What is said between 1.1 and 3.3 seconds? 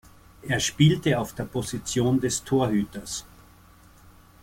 auf der Position des Torhüters.